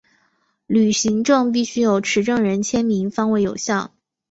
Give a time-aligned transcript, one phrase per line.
[0.65, 3.93] 旅行证必须有持证人签名方为有效。